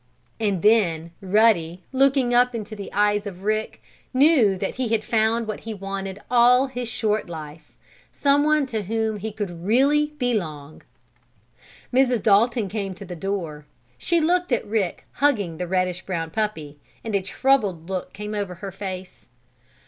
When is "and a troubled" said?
17.03-17.87